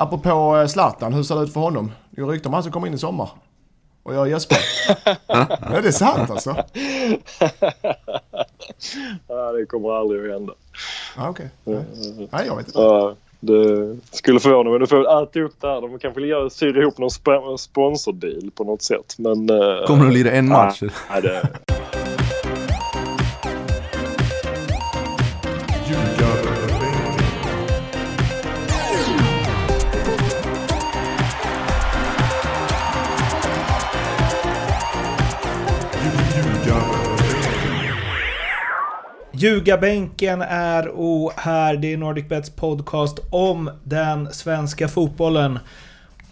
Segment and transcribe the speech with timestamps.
[0.00, 1.92] Apropå eh, Zlatan, hur ser det ut för honom?
[2.10, 3.28] Det rykten om han ska komma in i sommar.
[4.02, 4.58] Och jag gäspar.
[5.26, 6.50] ja, det är sant alltså.
[9.28, 10.52] ja, det kommer aldrig att hända.
[11.16, 11.48] Ah, Okej.
[11.64, 11.84] Nej.
[12.32, 12.78] Nej, jag vet inte.
[12.80, 14.78] Ja, det skulle förvåna mig.
[14.78, 15.80] Du får äta upp det här.
[15.80, 19.14] De kanske vill syra ihop någon sp- sponsordeal på något sätt.
[19.18, 19.50] Men...
[19.50, 20.82] eh, Kommer att lira en match.
[21.10, 21.48] Nej, det,
[39.40, 41.76] Ljugarbänken är o här.
[41.76, 45.58] Det är NordicBets podcast om den svenska fotbollen.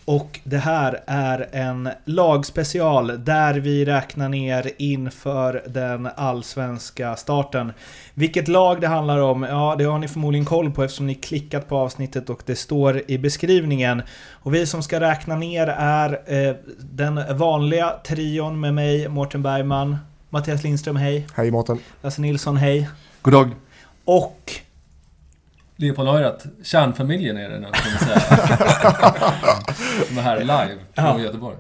[0.05, 7.73] Och det här är en lagspecial där vi räknar ner inför den allsvenska starten.
[8.15, 11.69] Vilket lag det handlar om, ja det har ni förmodligen koll på eftersom ni klickat
[11.69, 14.03] på avsnittet och det står i beskrivningen.
[14.33, 19.97] Och vi som ska räkna ner är eh, den vanliga trion med mig, Mårten Bergman,
[20.31, 21.27] Mattias Lindström, hej.
[21.35, 21.79] Hej Mårten.
[22.03, 22.89] Lasse Nilsson, hej.
[23.23, 23.51] God dag.
[24.05, 24.53] Och
[25.77, 26.45] Leopold har rätt.
[26.63, 28.21] Kärnfamiljen är det nu, kan man säga.
[30.09, 31.21] Som är här live från Ja.
[31.21, 31.57] Göteborg.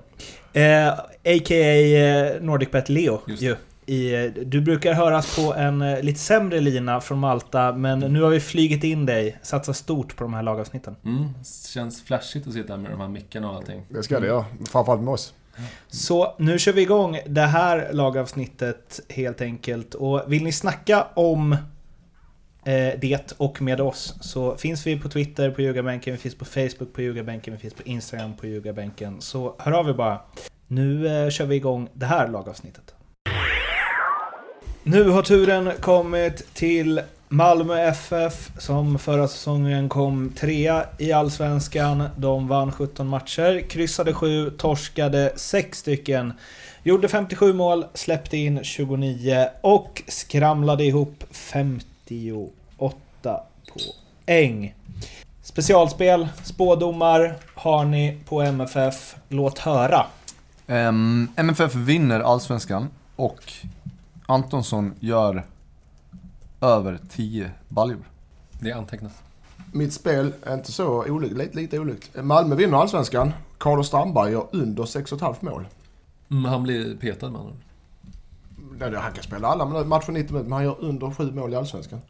[0.52, 1.54] eh, a.k.a.
[1.54, 3.20] eh, NordicBet Leo.
[3.26, 3.56] Just Ju.
[3.86, 8.22] I, eh, du brukar höras på en eh, lite sämre lina från Malta, men nu
[8.22, 9.38] har vi flygit in dig.
[9.42, 10.96] Satsat stort på de här lagavsnitten.
[11.04, 11.28] Mm.
[11.68, 13.82] Känns flashigt att sitta med de här mickarna och allting.
[13.88, 14.44] Det ska det göra.
[14.70, 15.34] Framförallt med oss.
[15.88, 19.94] Så nu kör vi igång det här lagavsnittet helt enkelt.
[19.94, 21.52] Och vill ni snacka om
[22.64, 26.44] eh, det och med oss så finns vi på Twitter på Ljugarbänken, vi finns på
[26.44, 29.20] Facebook på Ljugarbänken, vi finns på Instagram på Ljugarbänken.
[29.20, 30.20] Så hör av er bara.
[30.66, 32.94] Nu eh, kör vi igång det här lagavsnittet.
[34.82, 42.08] Nu har turen kommit till Malmö FF som förra säsongen kom trea i Allsvenskan.
[42.16, 46.32] De vann 17 matcher, kryssade 7, torskade 6 stycken.
[46.82, 53.40] Gjorde 57 mål, släppte in 29 och skramlade ihop 58
[54.26, 54.74] poäng.
[55.42, 59.16] Specialspel, spådomar har ni på MFF.
[59.28, 60.06] Låt höra.
[60.66, 63.52] Um, MFF vinner Allsvenskan och
[64.26, 65.44] Antonsson gör
[66.60, 68.02] över 10 baljor.
[68.60, 69.12] Det är antecknat.
[69.72, 72.10] Mitt spel är inte så olikt, lite, lite olikt.
[72.22, 73.32] Malmö vinner allsvenskan.
[73.58, 75.66] Carlos Strandberg gör under 6,5 mål.
[76.30, 77.52] Mm, han blir petad med andra.
[78.78, 81.56] Nej, Han kan spela alla matcher 90 minuter, men han gör under 7 mål i
[81.56, 82.00] allsvenskan.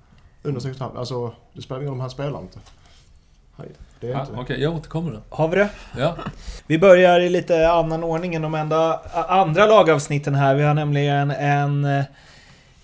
[0.43, 0.99] Under 6,5.
[0.99, 2.59] Alltså, det spelar ingen roll om han spelar inte.
[4.01, 4.33] Det är Ah, inte...
[4.37, 5.37] Okej, jag återkommer då.
[5.37, 5.69] Har vi det?
[5.99, 6.15] Ja.
[6.67, 10.55] Vi börjar i lite annan ordning än de enda andra lagavsnitten här.
[10.55, 12.05] Vi har nämligen en eh,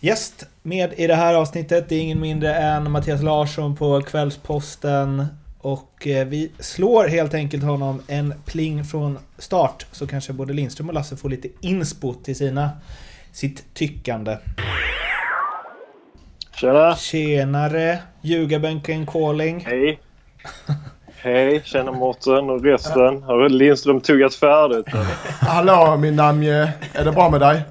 [0.00, 1.88] gäst med i det här avsnittet.
[1.88, 5.26] Det är ingen mindre än Mattias Larsson på Kvällsposten.
[5.60, 9.86] Och eh, vi slår helt enkelt honom en pling från start.
[9.92, 12.70] Så kanske både Lindström och Lasse får lite inspo till sina,
[13.32, 14.36] sitt tyckande.
[16.56, 16.96] tjena!
[16.96, 17.98] Tjenare!
[18.20, 19.64] Ljugarbänken calling.
[19.66, 20.00] Hej!
[21.16, 21.62] Hej!
[21.64, 23.22] Tjena Mårten och resten.
[23.22, 24.86] Har Lindström tuggat färdigt?
[25.40, 27.62] Hallå min namn, är det bra med dig?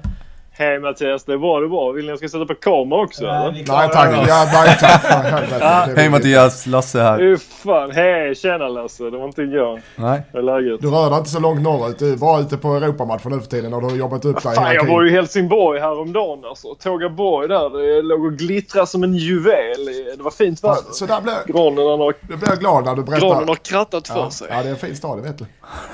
[0.56, 1.92] Hej Mattias, det är bra det är bra.
[1.92, 3.52] Vill ni att jag ska sätta på kamera också eller?
[3.52, 6.08] Nej tack, ja, nej tack Hej.
[6.10, 7.18] Mattias, Lasse här.
[7.18, 7.90] Fy fan!
[7.90, 8.34] Hej!
[8.34, 9.04] Tjena Lasse!
[9.10, 9.80] Det var inte jag.
[9.96, 10.22] Nej.
[10.32, 10.80] Hur är läget?
[10.80, 11.98] Du rör dig inte så långt norrut.
[11.98, 14.54] Du är bara ute på Europamatcher nu för tiden och du har jobbat upp dig
[14.54, 16.74] Fan, hela jag var ju i Helsingborg häromdagen alltså.
[16.74, 17.70] Tågaborg där.
[17.96, 19.84] Det låg och glittrade som en juvel.
[20.16, 20.82] Det var fint Ja, väder.
[20.92, 22.14] Så där blir, Granen har,
[22.46, 24.48] jag glad när du granen har krattat för Ja, sig.
[24.50, 25.44] ja, det är en fin stad, det vet du.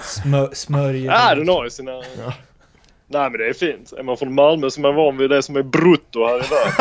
[0.03, 1.13] Smör, smörjer.
[1.13, 1.93] Ja, den har ju sina...
[3.13, 3.93] Nej men det är fint.
[3.99, 6.49] Är man från Malmö så är man van vid det som är brutto här i
[6.49, 6.81] världen.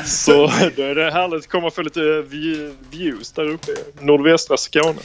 [0.06, 0.32] så
[0.76, 4.56] då är det härligt att komma och få lite view- views där uppe i nordvästra
[4.56, 4.98] Skåne.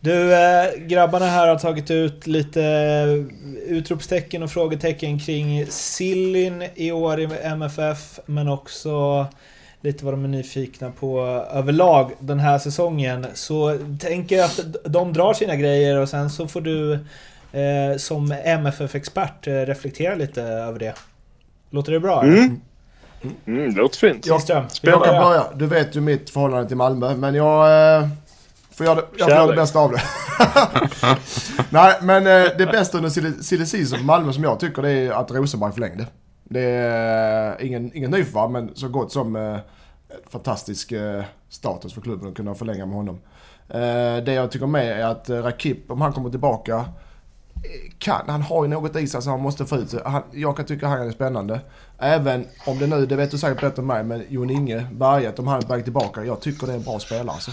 [0.00, 6.92] Du, eh, grabbarna här har tagit ut lite eh, utropstecken och frågetecken kring Sillyn i
[6.92, 9.26] år i MFF, men också
[9.80, 11.20] lite vad de är nyfikna på
[11.52, 13.26] överlag den här säsongen.
[13.34, 16.98] Så tänker jag att de drar sina grejer och sen så får du
[17.52, 20.94] eh, som MFF-expert eh, reflektera lite över det.
[21.70, 22.22] Låter det bra?
[22.22, 22.60] Mm.
[23.46, 24.26] Mm, det låter fint.
[24.26, 24.40] Jag,
[24.82, 25.44] jag kan börja.
[25.54, 28.08] Du vet ju mitt förhållande till Malmö, men jag eh,
[28.70, 30.02] får göra det, jag får göra det bästa av det.
[31.70, 35.10] Nej, men eh, det bästa under silly silly season Malmö som jag tycker det är
[35.10, 36.06] att Rosenberg förlängde.
[36.44, 39.58] Det är eh, ingen, ingen nyförvärv, men så gott som eh,
[40.30, 43.20] fantastisk eh, status för klubben att kunna förlänga med honom.
[43.68, 46.84] Eh, det jag tycker med är att eh, Rakip, om han kommer tillbaka,
[47.98, 49.94] kan, han har ju något i sig som han måste få ut.
[50.04, 51.60] Han, jag kan tycka han är spännande.
[51.98, 55.38] Även om det nu, det vet du säkert bättre än mig, men Jon Inge, Berget,
[55.38, 56.24] om han är på väg tillbaka.
[56.24, 57.50] Jag tycker det är en bra spelare alltså.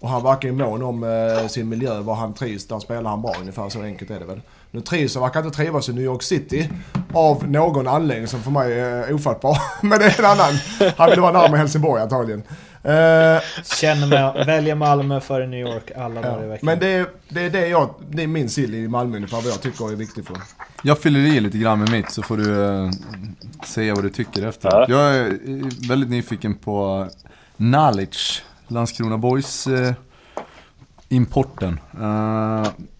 [0.00, 3.22] Och han verkar ju mån om eh, sin miljö, var han trivs, där spelar han
[3.22, 3.68] bra ungefär.
[3.68, 4.40] Så enkelt är det väl.
[4.70, 6.70] Nu trivs han, verkar inte trivas i New York City
[7.14, 9.58] av någon anledning som för mig är ofattbar.
[9.86, 10.52] Men det är en annan.
[10.96, 12.42] Han vill vara närmare Helsingborg antagligen.
[12.82, 13.40] Eh,
[13.80, 16.66] Känner mig, väljer Malmö före New York alla dagar i veckan.
[16.66, 19.46] men det är, det är det jag, det är min sill i Malmö ungefär vad
[19.52, 20.36] jag tycker är viktigt för.
[20.82, 22.90] Jag fyller i lite grann med mitt så får du eh,
[23.66, 24.68] säga vad du tycker efter.
[24.72, 24.86] Ja.
[24.88, 27.08] Jag är eh, väldigt nyfiken på
[27.56, 29.92] Knowledge, Landskrona Boys eh,
[31.08, 31.80] importen.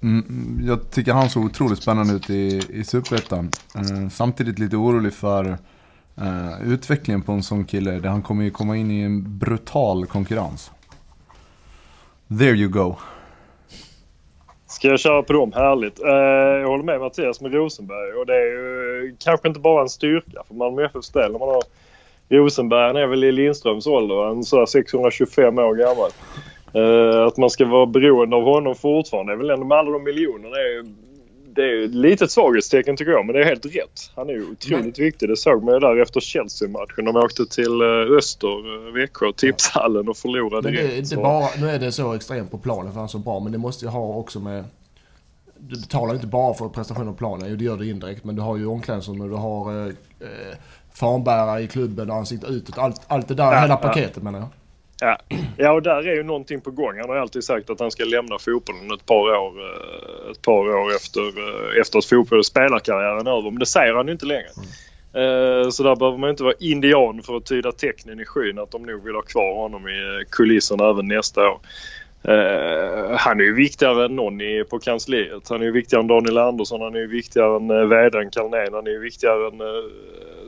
[0.03, 3.51] Mm, jag tycker han såg otroligt spännande ut i, i Superettan.
[3.75, 5.59] Eh, samtidigt lite orolig för
[6.21, 7.91] Eh, utvecklingen på en sån kille.
[7.91, 10.71] Där han kommer ju komma in i en brutal konkurrens.
[12.39, 12.97] There you go.
[14.67, 15.53] Ska jag köra på dem?
[15.53, 16.01] Härligt.
[16.01, 16.11] Uh,
[16.61, 19.89] jag håller med Mattias med Rosenberg och det är ju eh, kanske inte bara en
[19.89, 21.33] styrka för Malmö FFs del.
[21.33, 21.63] När man har
[22.29, 26.11] Rosenberg, är väl i Lindströms ålder, han är så här 625 år gammal.
[26.77, 30.05] Uh, att man ska vara beroende av honom fortfarande, är väl ändå med alla de
[30.05, 30.85] miljonerna, är ju,
[31.59, 34.11] det är ju ett litet svaghetstecken tycker jag, men det är helt rätt.
[34.15, 35.29] Han är ju otroligt viktig.
[35.29, 37.05] Det såg man ju där efter Chelsea-matchen.
[37.05, 41.09] De åkte till eh, Öster, eh, Växjö, Tipshallen och förlorade Men det direkt.
[41.09, 43.53] Så- bara, nu är det så extremt på planen för han är så bra, men
[43.53, 44.65] det måste ju ha också med...
[45.59, 48.43] Du betalar inte bara för prestationen på planen, jo det gör du indirekt, men du
[48.43, 49.87] har ju omklädningsrum och du har eh,
[50.21, 50.57] eh,
[50.95, 52.79] fanbärare i klubben och ansikte utåt.
[52.79, 53.89] Allt, allt det där, Ja, hela ja.
[53.89, 54.49] paketet menar jag.
[55.01, 55.19] Ja.
[55.57, 56.99] ja, och där är ju någonting på gång.
[57.01, 60.69] Han har alltid sagt att han ska lämna fotbollen ett par år, eh, ett par
[60.69, 63.51] år efter, eh, efter att fotboll spelarkarriären är över.
[63.51, 64.49] Men det säger han ju inte längre.
[65.15, 68.71] Eh, Så där behöver man inte vara indian för att tyda tecknen i skyn att
[68.71, 71.59] de nog vill ha kvar honom i kulisserna även nästa år.
[73.17, 74.39] Han är ju viktigare än någon
[74.71, 75.49] på kansliet.
[75.49, 78.87] Han är ju viktigare än Daniel Andersson, han är ju viktigare än vdn Carlnén, han
[78.87, 79.59] är ju viktigare än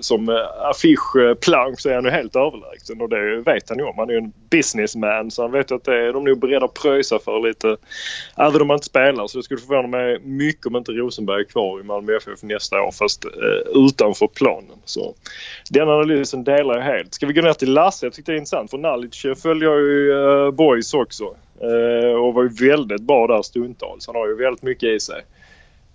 [0.03, 0.35] som eh,
[0.71, 3.95] affischplank så är han ju helt överlägsen och det vet han ju om.
[3.99, 6.75] Han är ju en businessman så han vet att det är de nog beredda att
[6.75, 7.77] pröjsa för lite
[8.37, 9.27] även om han inte spelar.
[9.27, 12.83] Så det skulle förvåna mig mycket om inte Rosenberg är kvar i Malmö FF nästa
[12.83, 14.79] år fast eh, utanför planen.
[14.85, 15.15] Så
[15.71, 17.15] den analysen delar jag helt.
[17.15, 18.07] Ska vi gå ner till Lasse?
[18.07, 21.25] Jag tyckte det är intressant för Nalic följer ju eh, Boys också.
[21.61, 24.07] Eh, och var ju väldigt bra där stundtals.
[24.07, 25.23] Han har ju väldigt mycket i sig.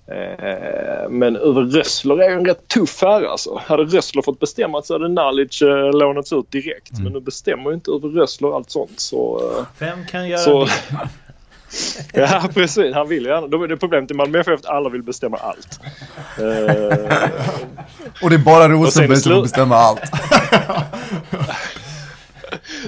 [0.08, 3.62] Eh, men Uwe Rössler är ju en rätt tuff herre alltså.
[3.66, 7.00] Hade Rössler fått bestämma så hade Nalic eh, lånats ut direkt.
[7.00, 9.00] Men nu bestämmer ju inte Uwe Rössler allt sånt.
[9.00, 10.66] Så, eh, Vem kan göra så...
[10.66, 10.72] det?
[12.22, 13.48] ja precis, han vill ju gärna.
[13.48, 15.80] Då är det problemet i Malmö FF att alla vill bestämma allt.
[18.22, 20.02] Och det är bara Rosenberg som får bestämma allt.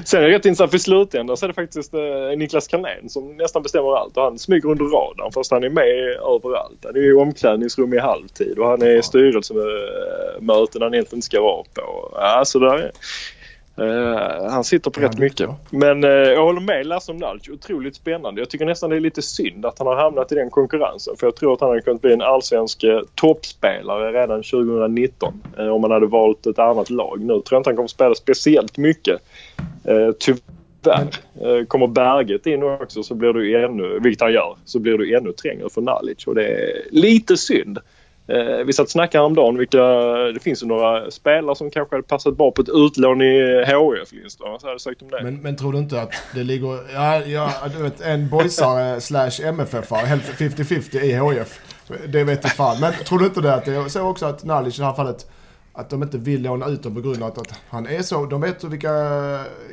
[0.06, 3.10] Sen är det rätt intressant för i slutändan så är det faktiskt eh, Niklas Carlén
[3.10, 5.88] som nästan bestämmer allt och han smyger under radarn fast han är med
[6.36, 6.80] överallt.
[6.84, 11.42] Han är i omklädningsrum i halvtid och han är i styrelsemöten han egentligen inte ska
[11.42, 12.12] vara på.
[12.14, 12.92] Ja, så där
[13.78, 15.50] eh, han sitter på Ja, rätt mycket.
[15.50, 17.50] tror Men eh, jag håller med Lasse om Nalc.
[17.50, 18.42] Otroligt spännande.
[18.42, 21.16] Jag tycker nästan det är lite synd att han har hamnat i den konkurrensen.
[21.20, 25.68] För jag tror att han hade kunnat bli en allsvensk eh, toppspelare redan 2019 eh,
[25.68, 27.20] om han hade valt ett annat lag.
[27.20, 29.22] Nu tror jag inte han kommer spela speciellt mycket.
[30.20, 31.08] Tyvärr.
[31.42, 35.18] Eh, kommer Berget in också så blir du ännu, vilket han gör, så blir du
[35.18, 37.80] ännu trängre för Nalic och det är lite synd.
[38.28, 39.84] Eh, vi satt och snackade om dagen vilka,
[40.34, 44.12] det finns ju några spelare som kanske hade passat bra på ett utlån i HIF
[44.12, 44.52] Lindström.
[44.52, 45.24] Vad hade du sagt om det?
[45.24, 49.30] Men, men tror du inte att det ligger, ja, ja du vet en boysare slash
[49.30, 51.60] MFF-are, helt 50-50 i HIF.
[52.08, 52.80] Det vet jag fan.
[52.82, 54.94] Men tror du inte det att det är så också att Nalic i det här
[54.94, 55.32] fallet,
[55.74, 58.26] att de inte vill låna ut dem på grund av att, att han är så,
[58.26, 58.90] de vet vilka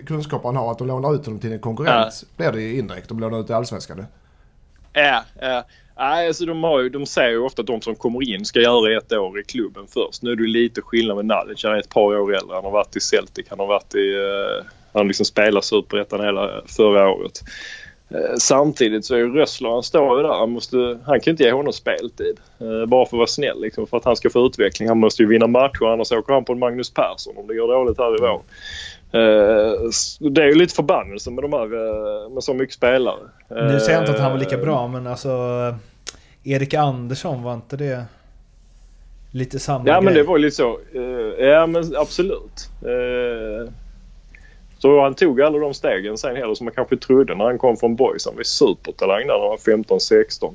[0.07, 2.25] kunskaper han har, att de lånar ut honom till en konkurrent.
[2.37, 4.07] Blir det ju indirekt, de lånar ut till Allsvenskan.
[4.93, 5.65] Ja, ja.
[5.97, 8.61] Nej, alltså de, har ju, de säger ju ofta att de som kommer in ska
[8.61, 10.23] göra ett år i klubben först.
[10.23, 11.65] Nu är det ju lite skillnad med Nalic.
[11.65, 12.55] Han är ett par år äldre.
[12.55, 13.47] Han har varit i Celtic.
[13.51, 14.15] Han har varit i...
[14.15, 17.43] Uh, han liksom spelat Superettan hela förra året.
[18.09, 20.35] Eh, samtidigt så är ju Rössler, han står ju där.
[20.35, 22.41] Han, måste, han kan inte ge honom speltid.
[22.61, 24.89] Eh, bara för att vara snäll liksom, för att han ska få utveckling.
[24.89, 27.69] Han måste ju vinna matcher annars åker han på en Magnus Persson om det går
[27.69, 28.43] dåligt här i vår.
[29.15, 29.91] Eh,
[30.31, 33.21] det är ju lite förbannelse med de här, eh, med så mycket spelare.
[33.49, 35.31] Nu säger jag inte att han var lika Eh, bra, men alltså...
[36.45, 38.05] Erik Andersson, var inte det
[39.31, 40.23] lite samma Ja men grej?
[40.23, 40.79] det var ju lite så.
[41.39, 42.69] Ja men absolut.
[44.79, 47.77] Så han tog alla de stegen sen heller som man kanske trodde när han kom
[47.77, 48.27] från Boys.
[48.27, 50.55] Han var supertalang där när han var 15-16.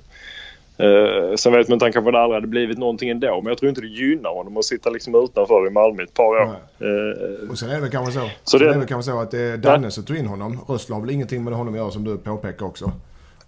[0.84, 3.42] Uh, sen vet man inte, han kanske aldrig hade blivit någonting ändå.
[3.42, 6.24] Men jag tror inte det gynnar honom att sitta liksom utanför i Malmö ett par
[6.24, 6.56] år.
[6.80, 9.40] Eh, Och sen är det kanske så, Så det- är det kanske så att det
[9.42, 10.60] är Danne som tog in honom.
[10.68, 12.92] Rössler har väl ingenting med honom att göra som du påpekar också.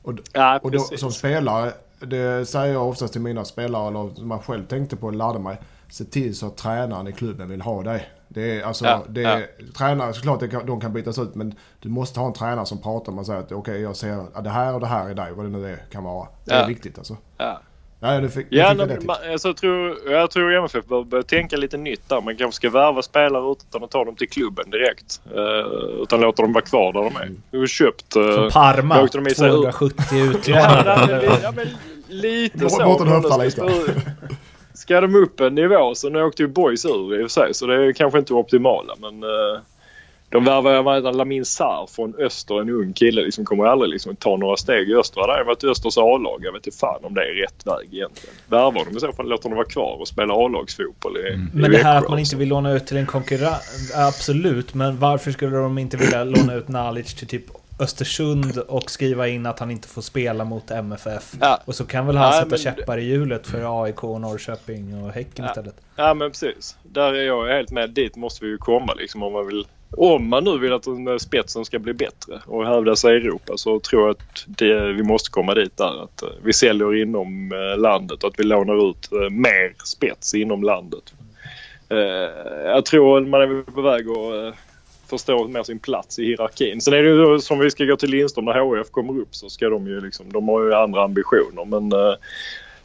[0.04, 4.32] Och, ja, Och då, som spelare, det säger jag oftast till mina spelare, eller som
[4.32, 5.58] jag själv tänkte på och lärde mig.
[5.90, 8.10] Se till så att tränaren i klubben vill ha dig.
[8.34, 9.30] Det är, alltså, Ja, det ja.
[9.30, 9.48] är,
[9.78, 12.82] Tränare, såklart det kan, de kan bytas ut men du måste ha en tränare som
[12.82, 15.32] pratar med sig att okej jag ser att det här och det här är dig,
[15.36, 16.28] vad det nu är, kan vara.
[16.46, 16.66] Det är Ja.
[16.68, 17.18] viktigt alltså.
[17.38, 17.62] Ja.
[18.04, 20.54] Ja, du fick, Ja, du fick nej, det men man, alltså, jag, tror, jag tror
[20.54, 22.22] MFF bör börja tänka lite nytt där.
[22.22, 25.22] Man kanske ska värva spelare utan att ta dem till klubben direkt.
[25.36, 27.32] Uh, utan låta dem vara kvar där de är.
[27.52, 28.16] Du har köpt...
[28.18, 28.98] Uh, Som Parma.
[28.98, 29.54] då åkte de i sig ut.
[29.54, 31.22] 270 ja, utlånade.
[31.22, 31.68] li- ja, men
[32.08, 32.86] lite så.
[32.86, 33.62] Mårten höftar lite.
[34.74, 37.54] ska- de upp en nivå så nu åkte ju Boys ur i och för sig
[37.54, 39.60] så det är kanske inte optimala men uh,
[40.32, 43.22] de värvar ju Lamin Sarr från Öster, en ung kille.
[43.22, 45.28] Liksom kommer aldrig liksom ta några steg i Öster.
[45.28, 46.40] Det har varit Östers A-lag.
[46.42, 48.36] Jag vet inte fan om det är rätt väg egentligen.
[48.48, 51.72] Värvar de i så fall låter de vara kvar och spela A-lagsfotboll i, i Men
[51.72, 53.62] det här att man inte vill låna ut till en konkurrent,
[53.96, 54.74] absolut.
[54.74, 57.46] Men varför skulle de inte vilja låna ut Nalic till typ
[57.82, 61.34] Östersund och skriva in att han inte får spela mot MFF?
[61.42, 61.60] Ja.
[61.66, 65.12] Och så kan väl han Nej, sätta men- käppar i hjulet för AIK, Norrköping och
[65.12, 65.50] Häcken Ja.
[65.52, 65.76] istället.
[65.96, 66.76] Ja men precis.
[66.84, 67.90] Där är jag helt med.
[67.90, 69.68] Dit måste vi ju komma liksom om man vill.
[69.98, 70.86] Om man nu vill att
[71.22, 75.04] spetsen ska bli bättre och hävda sig i Europa så tror jag att det, vi
[75.04, 76.04] måste komma dit där.
[76.04, 80.34] Att eh, vi säljer inom eh, landet och att vi lånar ut eh, mer spets
[80.34, 81.14] inom landet.
[82.66, 84.56] Jag tror man är på väg att
[85.12, 86.82] förstå mer sin plats i hierarkin.
[86.82, 89.50] Sen är det ju som vi ska gå till Lindström när HF kommer upp så
[89.50, 92.16] ska de ju liksom, de har ju andra ambitioner men eh,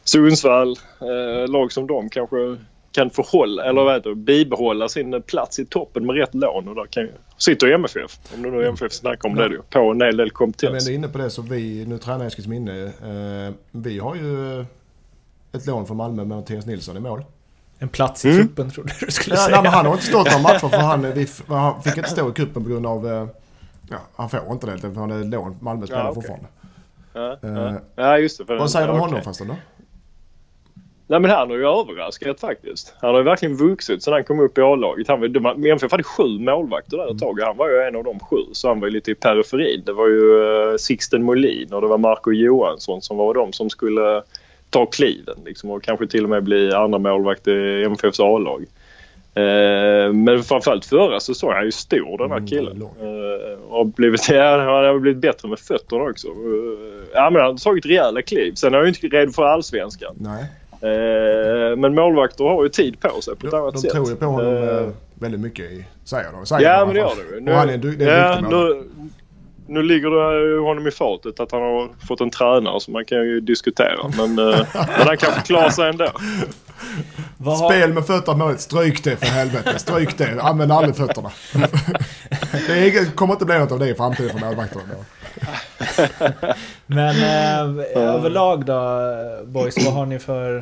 [0.03, 2.57] Sundsvall, eh, lag som de kanske
[2.91, 6.67] kan förhålla, eller vad heter det, bibehålla sin plats i toppen med rätt lån.
[6.67, 9.61] Och där kan ju, sitter MFF, om det nu är MFF snackar om det då,
[9.69, 10.87] på en hel del Jag är kompetens.
[10.87, 12.83] ändå inne på det så vi, nu tränar Eskilsminne.
[12.83, 14.59] Eh, vi har ju
[15.51, 17.23] ett lån från Malmö med Mattias Nilsson i mål.
[17.79, 18.41] En plats i Mm.
[18.47, 19.55] truppen trodde du skulle Ja, säga.
[19.55, 22.29] nej, men han har inte stått några matcher för han, vi, han fick inte stå
[22.29, 23.07] i cupen på grund av...
[23.07, 23.27] eh,
[23.89, 25.57] Ja, han får inte det för han är lån.
[25.61, 26.15] Malmö spelar Ja, okej.
[26.15, 26.47] fortfarande.
[27.13, 28.03] Ja, Eh, ja.
[28.03, 28.45] ja just det.
[28.45, 29.23] För Vad säger du om honom okej.
[29.23, 29.55] förresten då?
[31.09, 32.93] Nej men han har ju överraskat faktiskt.
[33.01, 35.07] Han har ju verkligen vuxit sedan han kom upp i A-laget.
[35.07, 37.95] Han var, de, MFF hade sju målvakter där ett tag och han var ju en
[37.95, 38.37] av de sju.
[38.51, 39.83] Så han var ju lite i periferin.
[39.85, 43.69] Det var ju uh, Sixten Molin och det var Marco Johansson som var de som
[43.69, 44.23] skulle
[44.69, 48.65] ta kliven liksom, och kanske till och med bli andra målvakt i MFFs A-lag.
[49.35, 52.81] Eh, men framförallt förra säsongen, han är ju stor den här Mm, killen.
[52.81, 56.27] Eh, och blivit, ja, han har blivit bättre med fötterna också.
[56.27, 56.33] Eh,
[57.13, 58.53] ja, men han har tagit rejäla kliv.
[58.53, 60.15] Sen är han ju inte redo för allsvenskan.
[60.19, 60.43] Nej.
[60.81, 63.91] Eh, men målvakter har ju tid på sig på ett De, annat de sätt.
[63.91, 64.87] tror ju på honom Eh,
[65.19, 65.85] väldigt mycket i...
[66.05, 66.45] Säger de.
[66.45, 67.39] Säger Ja de men det gör ju.
[67.39, 68.87] Nu, Och han är, en du- det är en ja, duktig målvakt.
[69.67, 73.17] Nu, ligger det honom i fatet att han har fått en tränare så man kan
[73.17, 74.11] ju diskutera.
[74.17, 76.11] Men, eh, men han kanske klarar sig ändå.
[77.45, 78.61] Har, Spel med fötterna målet.
[78.61, 79.79] Stryk det för helvete.
[79.79, 80.41] Stryk det.
[80.41, 81.31] Använd aldrig fötterna.
[82.67, 84.83] det kommer inte bli något av det i framtiden för målvakterna.
[86.85, 89.01] men eh, överlag då,
[89.45, 90.57] boys, vad har ni för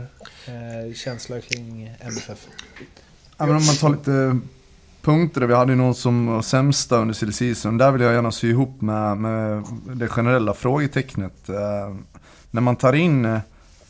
[0.46, 2.48] eh, känsla kring MFF?
[3.38, 4.40] Ja, men om man tar lite
[5.06, 5.42] punkter.
[5.42, 7.78] Vi hade ju någon som var sämsta under silly season.
[7.78, 11.50] Där vill jag gärna sy ihop med, med det generella frågetecknet.
[11.50, 11.96] Eh,
[12.52, 13.40] när man tar in eh,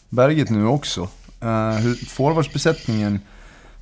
[0.10, 1.02] Berget nu också.
[1.42, 3.20] Eh, hur, forwardsbesättningen,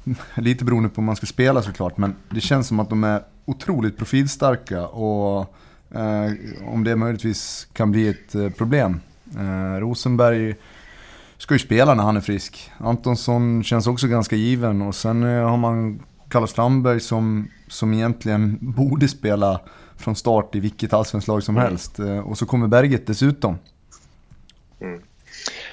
[0.36, 3.22] lite beroende på om man ska spela såklart, men det känns som att de är
[3.46, 5.56] otroligt profilstarka och
[5.92, 6.32] eh,
[6.68, 9.00] om det möjligtvis kan bli ett eh, problem.
[9.38, 10.56] Eh, Rosenberg
[11.38, 12.72] ska ju spela när han är frisk.
[12.78, 16.00] Antonsson känns också ganska given och sen eh, har man
[16.34, 19.60] Kalle Strandberg som, som egentligen borde spela
[19.98, 22.00] från start i vilket allsvenskt lag som helst.
[22.00, 23.58] Eh, Och så kommer Berget dessutom.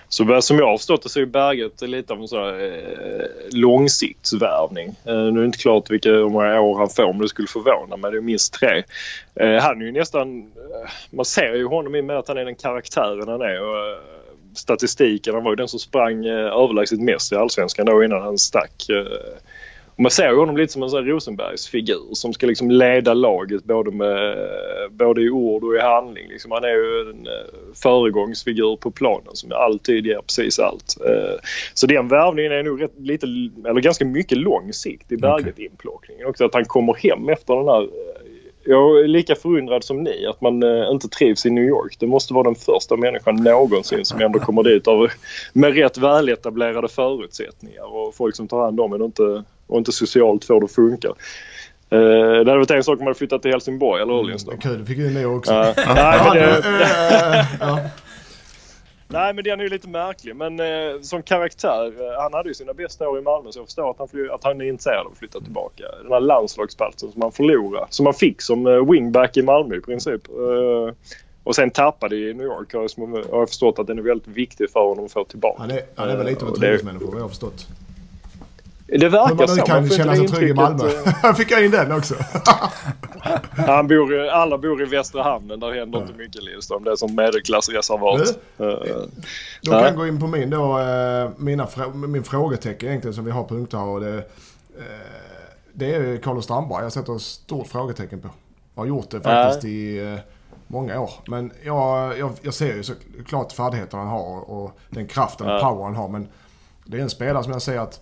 [0.09, 2.61] Så vad- som jag har förstått det så är Berget lite av en sån här,
[2.65, 3.27] eh,
[3.59, 4.89] långsiktsvärvning.
[5.05, 7.49] Eh, nu är det inte klart vilka hur många år han får men det skulle
[7.49, 8.11] förvåna mig.
[8.11, 8.83] Det är minst tre.
[9.35, 10.39] Eh, han är ju nästan...
[10.39, 13.63] Eh, man ser ju honom i och med att han är den karaktären han är.
[13.63, 13.99] Och, eh,
[14.55, 18.39] statistiken, han var ju den som sprang eh, överlägset mest i Allsvenskan då innan han
[18.39, 18.89] stack.
[18.89, 19.07] Eh,
[20.01, 23.65] man ser honom lite som en sån här Rosenbergs figur som ska liksom leda laget
[23.65, 24.37] både, med,
[24.91, 26.29] både i ord och i handling.
[26.29, 27.33] Liksom han är ju en eh,
[27.75, 30.97] föregångsfigur på planen som alltid ger precis allt.
[31.07, 31.41] Eh,
[31.75, 33.27] Så den värvningen är nog rätt, lite,
[33.69, 36.27] eller ganska mycket lång sikt i berget inplockningen.
[36.27, 38.21] Också att han kommer hem efter den här eh,
[38.65, 41.97] jag är lika förundrad som ni att man eh, inte trivs i New York.
[41.99, 45.09] Det måste vara den första människan någonsin som ändå kommer dit av,
[45.53, 49.93] med rätt väletablerade förutsättningar och folk som tar hand om en och inte, och inte
[49.93, 51.09] socialt får det att funka.
[51.09, 54.59] Eh, det hade varit en sak om man hade flyttat till Helsingborg eller hur Lindström?
[54.59, 55.53] Kul, du fick ju det också.
[55.53, 55.75] Ja.
[55.87, 57.77] Nej, men det, Eh.
[59.13, 62.55] Nej men den är ju lite märklig men eh, som karaktär, eh, han hade ju
[62.55, 65.07] sina bästa år i Malmö så jag förstår att han, fly- att han är intresserad
[65.07, 65.85] av att flytta tillbaka.
[66.03, 70.23] Den här landslagsplatsen som han förlorade, som han fick som wingback i Malmö i princip.
[71.45, 72.89] Och sen tappade i New York har
[73.39, 75.61] jag, förstått att den är väldigt viktig för honom att få tillbaka.
[75.63, 77.67] Han är, han är väl lite av en det- trygghetsmänniska vad jag har förstått.
[78.99, 79.57] Det verkar man så.
[79.57, 80.85] Man kan känna sig trygg i Malmö.
[80.85, 82.15] intrycket, eh, Här fick jag in den också.
[83.67, 85.61] Han bor, i- alla bor i Västra Hamnen.
[85.61, 86.85] Där händer inte mycket Lindström.
[86.85, 88.21] Det är som medelklassreservat.
[88.21, 88.27] Eh,
[88.59, 89.01] Då Nej.
[89.63, 93.45] kan jag gå in på min, då, eh, mina, min frågetecken egentligen som vi har
[93.45, 94.01] punkter här.
[94.01, 94.25] Det, eh,
[95.73, 96.83] det är Carlos Strandberg.
[96.83, 98.29] Jag sätter ett stort frågetecken på.
[98.75, 100.19] Jag har gjort det faktiskt i eh,
[100.67, 101.11] många år.
[101.27, 105.61] Men jag, jag, jag ser ju såklart färdigheterna han har och den kraften och Ja.
[105.61, 106.09] power han har.
[106.09, 106.29] Men
[106.85, 108.01] det är en spelare som jag säger att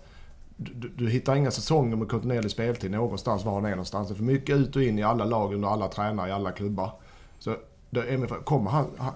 [0.59, 4.07] du, du hittar inga säsonger med kontinuerlig speltid någonstans var han är någonstans.
[4.07, 6.51] Det är för mycket ut och in i alla lag under alla tränare i alla
[6.51, 6.91] klubbar.
[7.39, 7.55] Så
[7.89, 9.13] då är min fråga, kommer han, han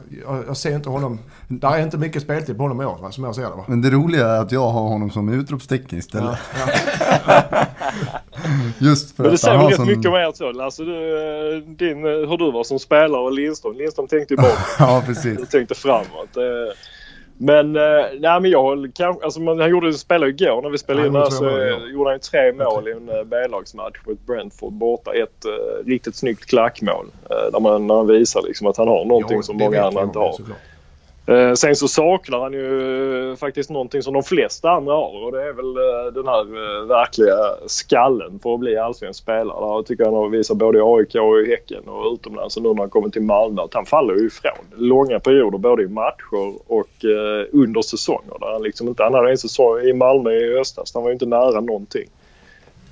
[0.47, 3.23] jag, ser inte honom, där är inte mycket speltid på honom i år va, som
[3.23, 3.65] jag ser det va?
[3.67, 6.37] Men det roliga är att jag har honom som utropstecken istället.
[8.77, 9.87] Just för Men det säger väl rätt sån...
[9.87, 10.61] mycket mer så.
[10.61, 13.77] Alltså, du, eh, din, eh, hur du var som spelare och Lindström.
[13.77, 14.57] Lindström tänkte ju bak.
[14.79, 15.39] Ja, precis.
[15.39, 16.37] Jag tänkte framåt.
[17.37, 21.07] Men, eh, nej men jag kanske, alltså man, han gjorde, spelade igår när vi spelade
[21.07, 21.45] in där tre så
[21.93, 25.13] gjorde han ju tre mål i en eh, B-lagsmatch mot Brentford borta.
[25.13, 27.05] Ett eh, riktigt snyggt klackmål.
[27.29, 30.03] Eh, där man, när han visar liksom att han har någonting Ja, som många andra
[30.03, 30.31] inte har.
[30.31, 30.57] såklart.
[31.25, 35.31] Eh, sen så saknar han ju eh, faktiskt någonting som de flesta andra har och
[35.31, 36.43] det är väl eh, den här
[36.87, 39.81] verkliga skallen för att bli allsvensk spelare.
[39.81, 42.63] Det tycker jag han har visat både i AIK och i Häcken och utomlands och
[42.63, 44.65] nu när han kommer till Malmö att han faller ju ifrån.
[44.75, 47.05] Långa perioder både i matcher och
[47.51, 48.39] under säsonger.
[48.39, 50.93] Där han, liksom inte, han hade en säsong i Malmö i höstas.
[50.93, 52.09] Han var ju inte nära någonting.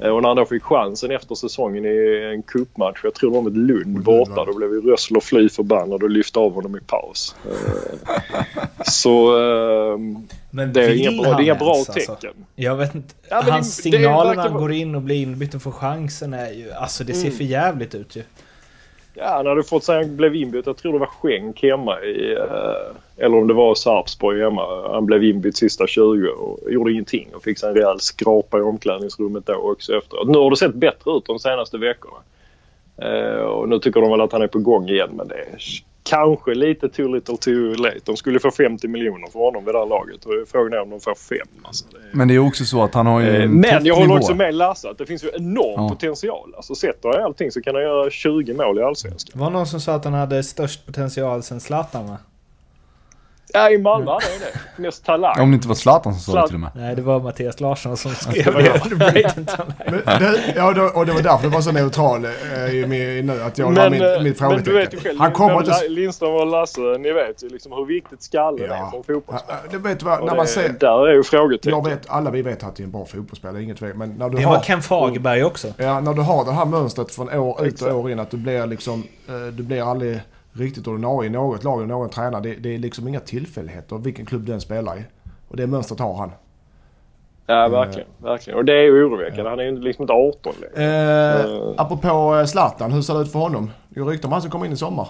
[0.01, 3.36] Eh, Och när han då fick chansen efter säsongen i en cupmatch, jag tror det
[3.36, 6.79] var mot Lund borta, då blev ju Rössler fly förbannad och lyfte av honom i
[6.79, 7.36] paus.
[7.46, 7.98] Eh,
[8.86, 9.38] Så
[9.93, 9.98] eh,
[10.51, 12.15] Men det är inga bra, det är inga bra ens, alltså?
[12.15, 12.46] tecken.
[12.55, 13.13] Jag vet inte.
[13.29, 16.51] Ja, Hans det signaler när han går in och blir inbytt och får chansen är
[16.51, 16.72] ju...
[16.72, 17.38] Alltså det ser Mm.
[17.38, 18.24] för jävligt ut ju.
[19.13, 22.34] Ja, han hade fått sig, han blev inbytt, jag tror det var Schenk hemma i,
[22.34, 24.91] eh, eller om det var Sarpsborg hemma.
[24.94, 28.62] Han blev inbytt sista 20 och gjorde ingenting och fick sig en rejäl skrapa i
[28.62, 30.27] omklädningsrummet då också efteråt.
[30.27, 32.18] Nu har det sett bättre ut de senaste veckorna.
[32.98, 35.60] Eh, och nu tycker de väl att han är på gång igen men det är
[36.03, 38.00] kanske lite too little too late.
[38.05, 40.89] De skulle få 50 miljoner för honom vid det här laget och frågan är om
[40.89, 41.48] de får fem.
[41.63, 42.16] Alltså, det är...
[42.18, 44.35] Men det är också så att han har ju Eh, en Men jag håller också
[44.35, 45.90] med Lasse att det finns ju enorm Ja.
[45.90, 46.53] potential.
[46.55, 49.31] Alltså sätter han allting så kan han göra 20 mål i Allsvenskan.
[49.33, 52.18] Det var någon som sa att han hade störst potential sen Zlatan va?
[53.53, 54.33] Ja, i Malmö hade han
[54.75, 54.81] det.
[54.81, 55.40] Mest talang.
[55.42, 56.70] Om det inte var Zlatan som sa det till och med.
[56.75, 59.74] Nej, det var Mattias Larsson som skrev det Bradenton.
[59.85, 62.31] Men det, ja, då, och det var därför det var så neutral eh,
[62.87, 65.00] nu, att jag la Men, min, eh, mitt men du vet ju frågetecken.
[65.00, 65.87] själv, Han kommer inte...
[65.90, 69.61] Lindström och Lasse, ni vet ju liksom hur viktigt skallen är för en Ja, fotbollsspelare.
[69.72, 70.70] det vet du vad, när man ser...
[70.70, 71.72] Där är ju frågetecken.
[71.72, 73.98] Jag vet, alla vi vet att det är en bra fotbollsspelare, inget tvekan.
[73.98, 74.55] Men när du Det har...
[74.55, 75.68] var Ken Fagerberg också.
[75.77, 78.37] Ja, när du har det här mönstret från år ut och år in att du
[78.37, 80.20] blir liksom, eh, du blir aldrig
[80.53, 82.42] riktigt ordinarie i något lag och någon tränare.
[82.42, 85.03] Det, det är liksom inga tillfälligheter vilken klubb den spelar i.
[85.48, 86.31] Och det mönstret har han.
[87.46, 88.07] Ja, verkligen.
[88.18, 88.59] verkligen.
[88.59, 89.50] Och det är ju oroväckande.
[89.50, 91.40] Han är ju liksom inte 18 längre.
[91.40, 93.72] Eh, apropå eh, Zlatan, hur ser det ut för honom?
[93.90, 95.07] Ju rykten om han ska komma in i sommar.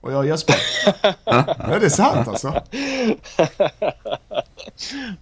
[0.00, 0.56] Och jag gäspar.
[1.24, 2.54] ja, det är sant alltså.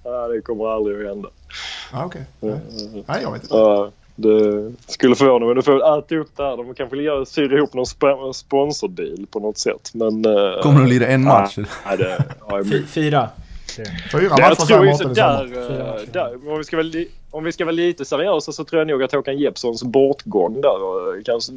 [0.04, 1.28] Ja, det kommer aldrig att hända.
[1.92, 2.24] Ja, okej.
[2.40, 2.60] Nej.
[3.06, 3.54] Nej, jag vet inte.
[3.56, 5.54] Ja, det skulle förvåna mig.
[5.54, 6.56] Du får äta upp det här.
[6.56, 9.90] De kanske gör- syr ihop någon sp- sponsordeal på något sätt.
[9.94, 10.24] Men...
[10.24, 11.56] eh, Kommer att lira en match.
[11.56, 13.28] Nej, det har jag Fy- Fyra.
[14.12, 15.96] Fyra Det, matcher jag tror ju säger så där, sommar.
[15.96, 16.86] eh, där om, vi ska vara
[17.30, 20.82] om vi ska vara lite seriösa så tror jag nog att Håkan Jeppssons bortgång där
[20.82, 21.52] och eh, kanske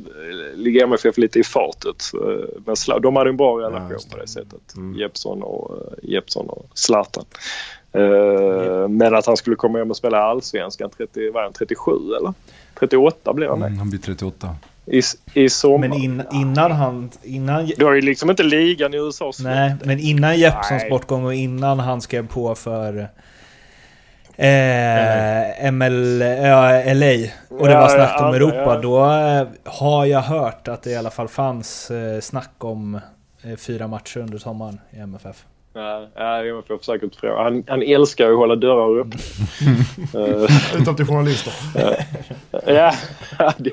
[0.55, 2.03] ligger MFF lite i fatet.
[2.65, 4.11] Men de hade en bra relation det.
[4.15, 4.75] på det sättet.
[4.75, 4.99] Mm.
[4.99, 7.25] Jeppsson, och, Jeppsson och Zlatan.
[7.93, 12.33] Eh, Men att han skulle komma hem och spela Allsvenskan, 30, var han 37 eller?
[12.79, 13.61] 38 blev han.
[13.63, 14.55] Mm, han blir 38.
[14.85, 15.01] I,
[15.33, 15.77] I sommar.
[15.87, 17.09] Men in, innan han...
[17.23, 19.45] Innan, Du har ju liksom inte ligan i USA slut.
[19.47, 23.07] nej, men innan Jeppssons bortgång och innan han skrev på för...
[24.37, 28.55] Eh, ML, ja, LA och det Ja, var snack om ja, Europa.
[28.65, 28.75] ja.
[28.81, 32.99] Då eh, har jag hört att det i alla fall fanns eh, snack om
[33.57, 35.45] fyra matcher under sommaren i MFF.
[35.73, 37.43] Ja, ja, MFF säkert fråga.
[37.43, 39.19] Han, han älskar ju att hålla dörrar öppna.
[40.13, 41.53] Eh, Utom till journalister.
[42.65, 42.93] Ja,
[43.57, 43.71] det,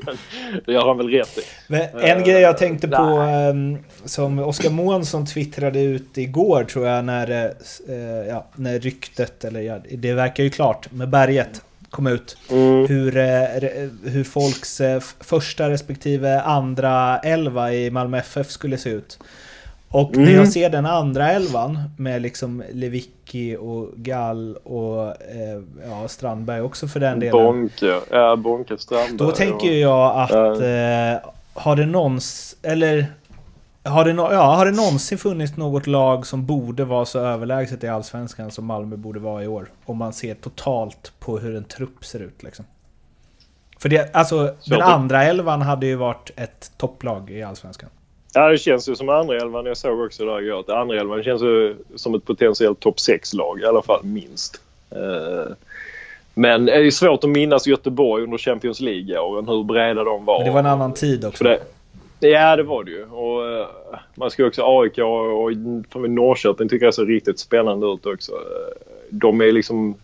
[0.67, 1.41] det gör han väl rätt i.
[1.67, 3.51] Men en grej jag tänkte på nej.
[3.51, 7.45] ehm, som Oskar Månsson twittrade ut igår tror jag när, eh,
[7.89, 12.37] eh, ja, när ryktet, eller ja, det verkar ju klart, med berget kom ut.
[12.51, 12.87] Mm.
[12.87, 14.81] Hur, eh, hur folks
[15.21, 19.19] första respektive andra elva i Malmö FF skulle se ut.
[19.91, 20.35] Och när Mm.
[20.35, 26.89] jag ser den andra elvan med liksom Lewicki och Gall och eh, ja, Strandberg också
[26.89, 27.33] för den delen.
[27.33, 29.17] Bonke, ja Bonke Strandberg.
[29.29, 33.07] Då tänker jag att eh, har det någons, eller
[33.85, 37.85] Har det, no ja, har det någonsin funnits något lag som borde vara så överlägset
[37.85, 39.71] i Allsvenskan som Malmö borde vara i år?
[39.85, 42.65] Om man ser totalt på hur en trupp ser ut liksom.
[43.79, 47.91] För det, alltså, den andra elvan hade ju varit ett topplag i Allsvenskan.
[48.35, 49.67] Ja, det känns ju som andra elvan.
[49.67, 53.61] Jag såg också där igår att andra elvan känns ju som ett potentiellt topp 6-lag
[53.61, 54.61] i alla fall, minst.
[54.97, 55.53] Uh,
[56.35, 60.39] men det är ju svårt att minnas Göteborg under Champions League-åren, hur breda de var.
[60.39, 61.45] Men det var en annan tid också.
[61.45, 61.61] Det,
[62.29, 63.05] ja, det var det ju.
[63.05, 63.67] Och, uh,
[64.15, 68.33] man ska också AIK och, Norrköping tycker jag ser riktigt spännande ut också.
[68.33, 68.39] Uh,
[69.11, 69.95] de är liksom...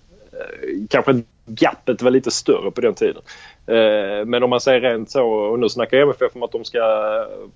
[0.89, 3.23] kanske gapet var lite större på den tiden.
[3.67, 6.81] Eh, men om man säger rent så, och nu snackar MFF om att de ska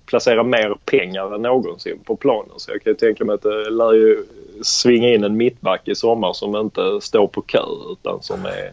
[0.05, 2.51] placera mer pengar än någonsin på planen.
[2.57, 4.23] Så jag kan tänka mig att det lär ju
[4.61, 8.71] svinga in en mittback i sommar som inte står på kö utan som är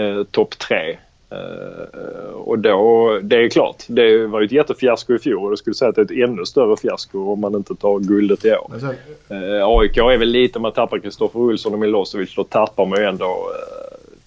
[0.00, 0.96] eh, topp tre.
[1.30, 5.58] Eh, och då, det är klart, det var ju ett jättefiasko i fjol och jag
[5.58, 8.50] skulle säga att det är ett ännu större fiasko om man inte tar guldet i
[8.50, 8.70] år.
[8.80, 8.94] Sen,
[9.28, 13.04] eh, AIK är väl lite, man tappar Kristoffer Olsson och Milosevic, då tappar man ju
[13.04, 13.83] ändå eh,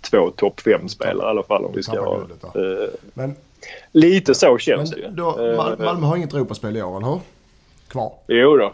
[0.09, 2.21] två topp fem spelare i alla fall om vi ska vara...
[2.21, 3.35] Eh, men,
[3.91, 7.07] lite så känns men det då, eh, Mal Malmö har inget Europaspel i år, eller
[7.07, 7.19] hur?
[7.87, 8.11] Kvar?
[8.27, 8.73] Jo då.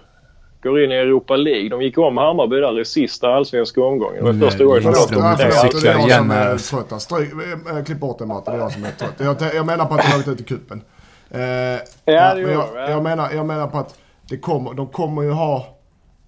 [0.63, 1.69] Går in i Europa League.
[1.69, 4.26] De gick om Hammarby där i sista allsvenska omgången.
[4.26, 7.02] Det var första gången de åkte Det är jag som är trött.
[7.02, 7.30] Stryk,
[7.72, 9.41] äh, klipp bort den Matte, det är jag som är trött.
[9.41, 10.82] Jag, jag menar på att de har åkt ut i cupen.
[11.36, 13.96] Uh, ja, ja, men jag, jag, menar, jag menar på att
[14.30, 15.67] det kommer, de kommer ju ha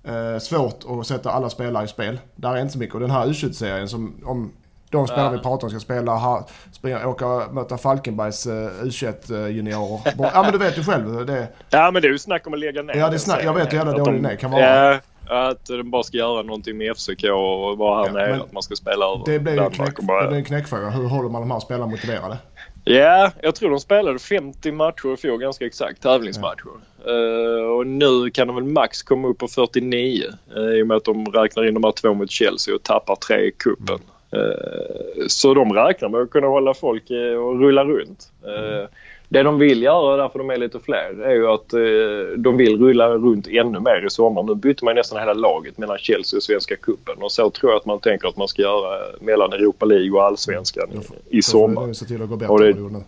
[0.08, 2.20] uh, svårt att sätta alla spelare i spel.
[2.36, 2.96] Där är inte så mycket.
[2.96, 4.52] Och den här U21-serien som om
[4.96, 10.00] de spelare vi pratar om ska spela, ha, springa, åka möta Falkenbergs uh, U21-juniorer.
[10.34, 11.26] ja men du vet ju själv.
[11.26, 11.48] Det...
[11.70, 12.96] Ja men det är ju snack om att lägga ner.
[12.96, 14.38] Ja det är snack, jag vet hur jävla dålig den.
[14.38, 14.62] Kan vara.
[14.62, 18.36] Ja, att de bara ska göra någonting med FCK och vara här ja, nere.
[18.36, 20.22] Att man ska spela över Det blir knäck, bara...
[20.22, 20.90] det blir en knäckfråga.
[20.90, 22.38] Hur håller man de här spelarna motiverade?
[22.84, 26.02] Ja, jag tror de spelade 50 matcher i fjol ganska exakt.
[26.02, 26.70] Tävlingsmatcher.
[27.06, 27.12] Ja.
[27.12, 30.24] Uh, och nu kan de väl max komma upp på 49.
[30.58, 33.16] Uh, I och med att de räknar in de här två mot Chelsea och tappar
[33.16, 34.00] tre i cupen.
[34.36, 38.32] Eh, så de räknar med att kunna hålla folk eh, och rulla runt.
[38.44, 38.88] Mm.
[39.30, 41.70] Det de vill göra, därför de är lite fler, är ju att
[42.38, 44.44] de vill rulla runt ännu mer i sommar.
[44.44, 47.80] Nu byter man nästan hela laget mellan Chelsea och Svenska Cupen och så tror jag
[47.80, 50.90] att man tänker att man ska göra mellan Europa League och Allsvenskan
[51.30, 51.82] i, i sommar.
[51.82, 53.04] Då får se till att gå bättre det.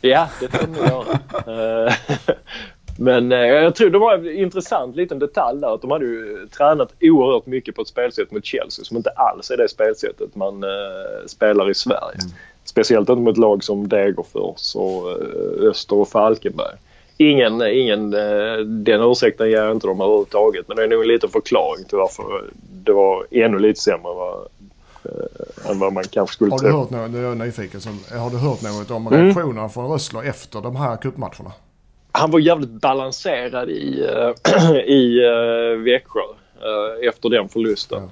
[0.00, 1.92] Ja, det får de göra.
[2.98, 6.48] Men eh, jag tror det var en intressant liten detalj där att de hade ju
[6.56, 10.64] tränat oerhört mycket på ett spelsätt mot Chelsea som inte alls är det spelsättet man
[10.64, 12.18] eh, spelar i Sverige.
[12.20, 12.32] Mm.
[12.64, 16.76] Speciellt inte mot lag som Degerfors och eh, Öster och Falkenberg.
[17.18, 21.08] Ingen, ingen, eh, den ursäkten ger jag inte dem överhuvudtaget men det är nog en
[21.08, 22.44] liten förklaring till varför
[22.84, 24.48] det var ännu lite sämre vad,
[25.04, 26.68] eh, än vad man kanske skulle har tro.
[26.68, 27.80] Du hört något, nu är jag nyfiken,
[28.18, 29.24] har du hört något om mm.
[29.24, 29.70] reaktionerna mm.
[29.70, 31.52] från Rössler efter de här cupmatcherna?
[32.16, 38.10] Han var jävligt balanserad i, uh, i uh, Växjö uh, efter den förlusten.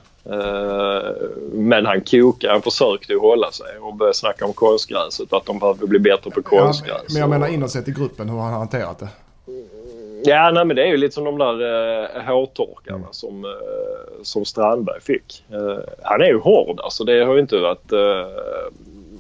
[1.53, 5.59] Men han kokade, han försökte ju hålla sig och började snacka om konstgräset att de
[5.59, 6.97] behövde bli bättre på konstgräs.
[6.97, 9.09] Ja, men jag menar inåt sett i gruppen, hur har han hanterat det?
[10.27, 13.09] Ja, nej, men det är ju lite som de där uh, hårtorkarna mm.
[13.11, 13.51] som, uh,
[14.23, 15.45] som Strandberg fick.
[15.53, 17.05] Uh, han är ju hård alltså.
[17.05, 17.99] Det har ju inte varit, uh,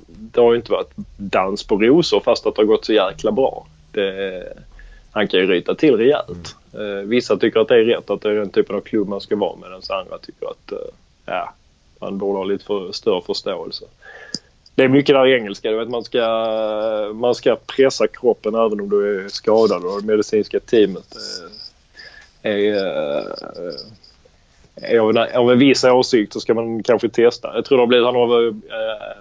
[0.07, 3.66] det har inte varit dans på rosor fast att det har gått så jäkla bra.
[3.92, 4.42] Det,
[5.14, 6.57] han kan ju ryta till rejält.
[6.74, 6.98] Mm.
[6.98, 9.20] Eh, vissa tycker att det är rätt att det är den typen av klubb man
[9.20, 9.68] ska vara med.
[9.68, 10.79] medan andra tycker att eh,
[11.27, 11.55] ja,
[12.00, 13.85] man borde ha lite för, större förståelse.
[14.74, 15.70] Det är mycket där i engelska.
[15.70, 16.20] Du vet, man, ska,
[17.14, 21.16] man ska pressa kroppen även om du är skadad och det medicinska teamet
[22.42, 23.74] eh, är, är
[25.35, 27.55] av en, viss åsikt så ska man kanske testa.
[27.55, 28.55] Jag tror att han har eh,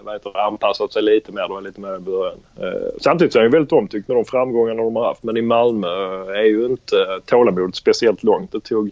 [0.03, 2.37] vad heter, anpassat sig lite mer då, lite mer i början.
[2.59, 5.23] Eh, samtidigt så är han väldigt omtyckt med de framgångarna de har haft.
[5.23, 5.87] Men i Malmö
[6.31, 8.51] är ju inte tålamodet speciellt långt.
[8.51, 8.91] Det tog,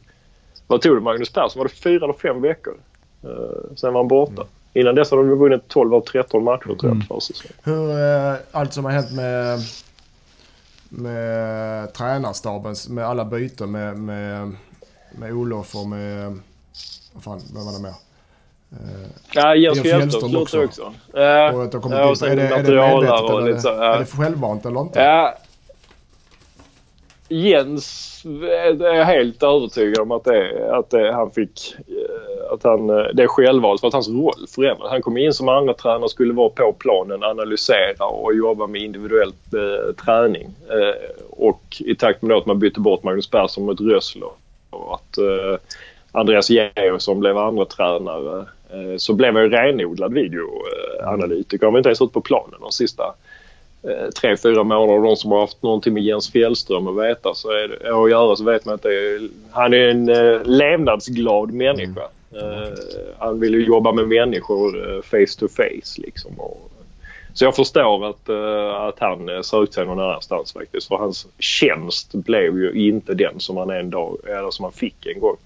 [0.68, 1.60] vad tog det Magnus Persson?
[1.60, 2.74] Var det fyra eller fem veckor?
[3.24, 4.42] Eh, sen var han borta.
[4.42, 4.48] Mm.
[4.74, 6.92] Innan dess hade de vunnit 12 av 13 matcher tror jag.
[6.92, 7.04] Mm.
[7.64, 9.60] Hur, eh, allt som har hänt med,
[10.90, 14.52] med tränarstaben, med alla byten med, med,
[15.12, 16.40] med Olof och med
[17.14, 17.94] vad fan, vem var det mer?
[18.74, 20.64] Uh, ja, Jens Fjällström slutar också.
[20.64, 20.82] också.
[20.82, 23.96] Uh, och att de ja, och är, det, är det medvetet eller så, ja.
[23.96, 25.00] är det självvant eller inte?
[25.00, 25.38] Ja.
[27.30, 31.76] Jens är jag helt övertygad om att, det, att det, han fick...
[31.88, 34.92] Eh, att han, det är självvalt för att hans roll förändrades.
[34.92, 38.82] Han kom in som andra tränare och skulle vara på planen, analysera och jobba med
[38.82, 40.50] individuell eh, träning.
[40.70, 44.30] Eh, och i takt med att man bytte bort Magnus Persson mot Rössler
[44.70, 45.58] och att eh,
[46.12, 51.66] Andreas Geo som blev andra tränare eh, så blev jag renodlad videoanalytiker.
[51.66, 53.04] Han var inte ens ute på planen de sista
[53.84, 55.08] eh, tre, fyra månaderna.
[55.08, 58.36] de som har haft någonting med Jens Fjällström att veta så är det, att göra
[58.36, 62.02] så vet man att det är, han är en eh, levnadsglad människa.
[62.34, 62.76] Mm.
[63.18, 66.32] han vill ju jobba med människor face to face liksom.
[67.34, 68.30] Så jag förstår att,
[68.90, 70.88] att han sökte sig någon annanstans faktiskt.
[70.88, 75.06] För hans tjänst blev ju inte den som han en dag, eller som han fick
[75.06, 75.38] en gång.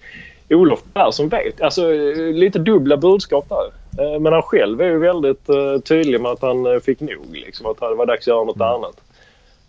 [0.50, 1.90] Olof Persson vet, alltså
[2.32, 3.70] lite dubbla budskap där.
[4.04, 7.26] Eh, Men han själv är ju väldigt eh, tydlig med att han eh, fick nog.
[7.32, 9.00] Liksom, att det var dags att göra något annat.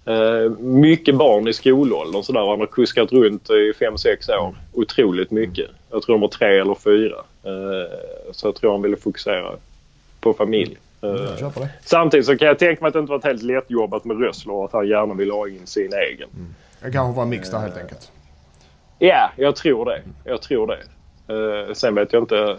[0.05, 2.49] Eh, mycket barn i skolåldern sådär.
[2.49, 4.55] Han har kuskat runt i 5-6 år.
[4.73, 5.69] Otroligt mycket.
[5.91, 7.15] Jag tror de var tre eller fyra.
[8.31, 9.51] Så jag tror han ville fokusera
[10.19, 10.77] på familj.
[10.99, 11.69] Det.
[11.85, 14.53] Samtidigt så kan jag tänka mig att det inte varit helt lätt jobbat med Rössler
[14.53, 16.29] och att han gärna vill ha in sin egen.
[16.81, 18.11] Det kanske var en mix där helt enkelt.
[18.99, 20.01] Ja, jag tror det.
[20.23, 20.79] Jag tror det.
[21.67, 22.57] Eh, sen vet jag inte.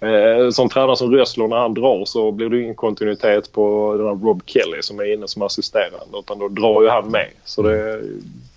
[0.00, 4.06] Eh, som tränare som Rössler när han drar så blir det ingen kontinuitet på den
[4.06, 6.18] här Rob Kelly som är inne som assisterande.
[6.18, 7.26] Utan då drar ju han med.
[7.44, 8.02] Så det,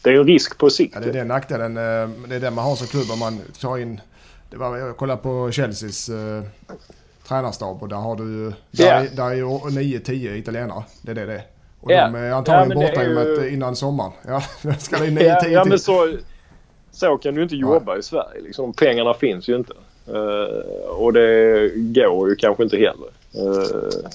[0.02, 0.92] det är en risk på sikt.
[0.96, 1.78] Ja, det är den nackdelen.
[1.78, 4.02] eh, Det är den man har som klubb om man tar in...
[4.50, 6.44] Det var, jag kollade på Chelseas eh,
[7.28, 8.54] tränarstab och där har du.
[8.72, 10.84] Där, är, där är ju 9-10 italienare.
[11.02, 11.44] Det är det det är.
[11.82, 12.06] Och Ja.
[12.08, 14.12] de är antagligen Ja, men borta ju- innan sommaren.
[14.28, 14.42] Ja,
[14.80, 15.80] ska det 9-10 Ja, ja, men till.
[15.80, 16.16] så,
[16.93, 18.41] så kan du inte jobba i Sverige.
[18.41, 18.73] Liksom.
[18.73, 19.73] Pengarna finns ju inte.
[20.08, 23.08] Eh, och det går ju kanske inte heller.
[23.36, 24.10] Eh,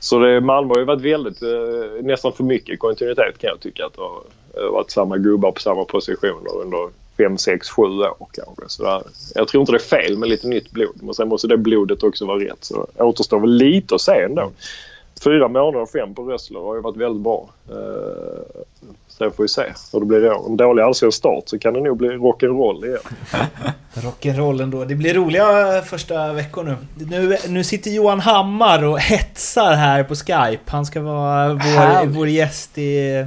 [0.00, 3.86] så det, Malmö har ju varit väldigt, eh, nästan för mycket kontinuitet kan jag tycka.
[3.86, 4.22] Att det har
[4.70, 8.62] varit samma gubbar på samma positioner under 5, 6, 7 år kanske.
[8.66, 9.02] Så där,
[9.34, 10.96] jag tror inte det är fel med lite nytt blod.
[11.02, 12.64] Men sen måste det blodet också vara rätt.
[12.64, 14.50] Så det återstår väl lite att se ändå.
[15.24, 17.48] Fyra månader och fem på Rössler har ju varit väldigt bra.
[17.70, 18.62] Eh,
[19.08, 20.46] Sen får vi se hur det blir i år.
[20.46, 23.00] En dålig allsvensk start så kan det nog bli rock'n'roll igen.
[23.94, 24.84] Rock'n'roll ändå.
[24.84, 26.76] Det blir roliga första veckor nu.
[27.10, 27.36] nu.
[27.48, 30.62] Nu sitter Johan Hammar och hetsar här på Skype.
[30.66, 33.26] Han ska vara vår, vår gäst i eh,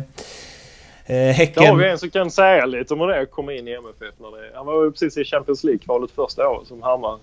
[1.08, 1.78] Då har Häcken.
[1.78, 4.16] vi en som kan säga lite om hur det är att komma in i MFF.
[4.20, 7.18] När det, han var ju precis i Champions League-kvalet första året som Hammar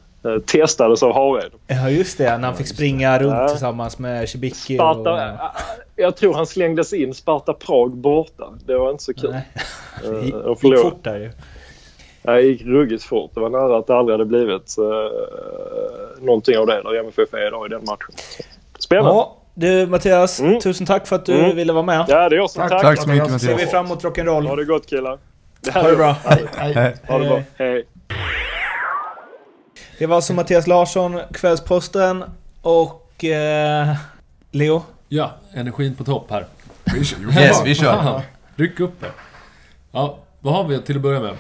[0.47, 1.53] testades av Hared.
[1.67, 3.49] Ja just det, när han fick springa runt Ja.
[3.49, 5.39] tillsammans med Cibicki Sparta, och...
[5.97, 8.45] Jag tror han slängdes in Sparta Prag borta.
[8.67, 9.31] Det var inte så kul.
[9.31, 9.49] Nej.
[10.05, 10.83] Eh, Det och gick förlorade.
[10.91, 11.31] fort där ju.
[12.23, 13.31] Ja, Det gick ruggigt fort.
[13.35, 17.47] Det var nära att det aldrig hade blivit uh, någonting av det där MFF är
[17.47, 18.15] idag i den matchen.
[18.79, 19.11] Spännande.
[19.11, 20.41] Ja, Ja, du Mattias.
[20.41, 20.61] Mm.
[20.61, 21.57] Tusen tack för att du Mm.
[21.57, 22.05] ville vara med.
[22.07, 22.71] det är jag som Tack.
[22.71, 22.89] tackar.
[22.89, 23.71] Tack så mycket Ser Ser vi Mattias.
[23.71, 24.57] fram emot Ha rock'n'roll.
[24.57, 25.19] det gott killar.
[25.75, 26.17] Ha det bra.
[26.25, 26.73] Hej, hej.
[26.75, 26.95] Hej.
[27.09, 27.41] Ha det bra.
[27.57, 27.85] Hej.
[29.99, 32.25] Det var alltså Mattias Larsson, Kvällsposten
[32.63, 33.25] och...
[33.25, 33.97] Eh,
[34.51, 34.83] Leo?
[35.09, 36.47] Ja, energin på topp här.
[36.97, 38.23] Yes, vi kör.
[38.57, 39.11] Ryck upp det.
[39.93, 41.37] Ja, vad har vi till att börja med?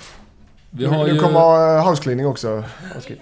[0.71, 1.21] Vi har Nu ju...
[1.21, 2.65] kommer uh, house cleaning också.
[2.95, 3.17] Hejsan.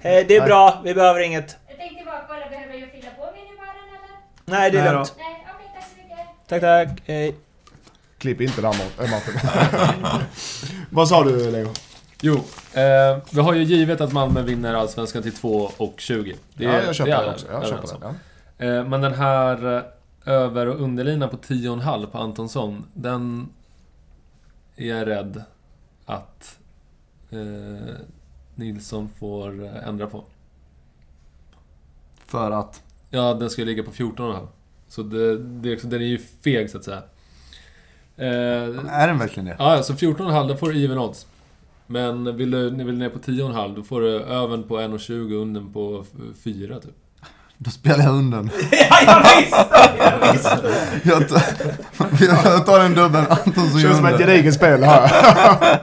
[0.00, 1.56] Eh, det är bra, vi behöver inget.
[1.68, 4.58] Jag tänkte bara kolla, behöver jag fylla på minibaren eller?
[4.60, 4.96] Nej, det är Nej då.
[4.98, 5.14] lugnt.
[5.18, 6.48] Nej, okej, tack så mycket.
[6.48, 6.60] Tack,
[6.98, 7.02] tack.
[7.08, 7.34] Hej.
[8.18, 9.34] Klipp inte där Mart- Martin.
[10.90, 11.68] Vad sa du Leo?
[12.24, 12.34] Jo,
[12.72, 16.36] eh, vi har ju givet att Malmö vinner Allsvenskan till 2 och 20.
[16.54, 17.46] Det Ja, jag köper det är den också.
[17.52, 18.00] Jag köper om.
[18.00, 18.14] den.
[18.58, 18.66] Ja.
[18.66, 19.82] Eh, men den här eh,
[20.34, 23.48] över och underlinan på 10,5 på Antonsson, den
[24.76, 25.42] är jag rädd
[26.06, 26.58] att
[27.30, 27.94] eh,
[28.54, 30.24] Nilsson får eh, ändra på.
[32.26, 32.82] För att...
[33.10, 34.46] Ja, den ska ligga på 14,5.
[34.88, 37.02] Så det, det, är den är ju feg så att säga.
[38.16, 39.56] Eh, Är den verkligen det?
[39.58, 41.26] Ja, så 14,5 då får du even odds.
[41.92, 45.42] Men vill du, vill du ner på 10,5 då får du övern på 1,20 och
[45.42, 46.90] undern på f- 4 typ.
[47.58, 48.38] Då spelar jag under.
[48.70, 49.66] Ja, jag visste!
[50.22, 50.62] Jag visste!
[51.04, 55.10] Jag tar, jag tar en dubbel, Anton som Känns som ett gediget spel här.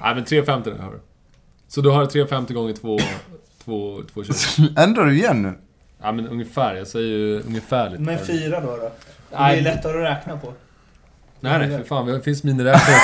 [0.00, 1.00] Nej men 3,50 där har du.
[1.68, 2.98] Så du har 3,50 gånger 2,
[3.64, 4.78] 2, 2,20.
[4.80, 5.52] Ändrar du igen nu?
[6.02, 8.00] Ja men ungefär, jag säger ju ungefärligt.
[8.00, 8.90] Men fyra då då?
[9.30, 10.52] Det blir lättare att räkna på.
[11.40, 12.06] Nej nej, för fan.
[12.06, 12.96] Det finns miniräknare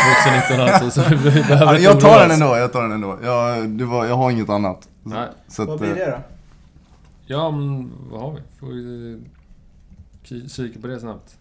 [0.49, 1.03] 2019 alltså.
[1.03, 3.19] Så vi behöver inte jag tar den ändå, jag tar den ändå.
[3.23, 4.89] Jag, det var, jag har inget annat.
[5.03, 5.29] Nej.
[5.49, 6.19] Så att, Vad blir eh, det då?
[7.27, 8.41] Ja men vad har vi?
[8.61, 9.21] Får vi
[10.25, 11.37] ki- kika på det snabbt.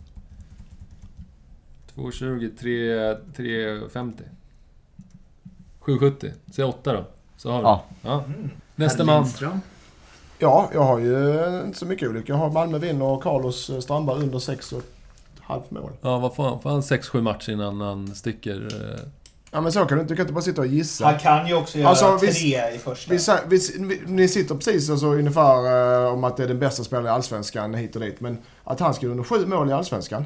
[1.95, 4.13] 2,20, 3, 3,50.
[5.81, 6.31] 7,70.
[6.51, 7.05] Säg 8 då.
[7.37, 7.63] Så har vi.
[7.63, 7.83] Ja.
[8.01, 8.23] ja.
[8.75, 9.25] Nästa man.
[10.39, 12.33] Ja, jag har ju inte så mycket olika.
[12.33, 14.81] Jag har Malmö vinner och Carlos eh, Strandberg under 6 och
[15.43, 15.91] ett halvt mål.
[16.01, 16.61] Ja, vad får han?
[16.61, 18.55] Får han 6-7 matcher innan han sticker?
[18.93, 18.99] eh?
[19.51, 20.13] Ja men så kan du inte.
[20.13, 21.05] Du kan inte bara sitta och gissa.
[21.05, 23.13] Han kan ju också göra Alltså, tre vi- i första.
[23.13, 26.83] Vi, vi, vi, ni sitter precis alltså ungefär eh, om att det är den bästa
[26.83, 28.21] spelaren i Allsvenskan hit och dit.
[28.21, 30.25] Men att han skulle under sju mål i Allsvenskan.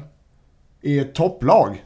[0.80, 1.84] I ett topplag.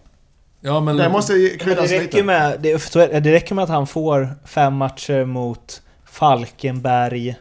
[0.61, 0.97] Ja, men...
[0.97, 2.23] Det måste det, kryddas räcker lite.
[2.23, 7.37] med, det det räcker med att han får fem matcher mot Falkenberg,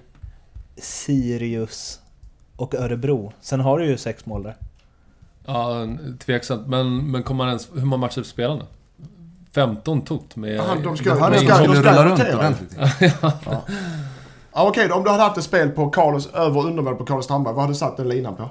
[0.77, 1.99] Sirius
[2.55, 3.33] och Örebro.
[3.41, 4.55] Sen har du ju sex mål där.
[5.45, 5.87] Ja,
[6.25, 6.67] tveksamt.
[6.67, 7.69] Men, men kommer han ens...
[7.75, 8.65] Hur många matcher spelar han?
[9.55, 10.55] 15 tot med...
[10.55, 12.77] Ja, de ska- Han de ska de ska rulla runt ordentligt.
[14.53, 17.05] Ja, okej då, om du hade haft ett spel på Carlos, över och undermål på
[17.05, 18.49] Carlos Strandberg, vad hade du satt den linan på?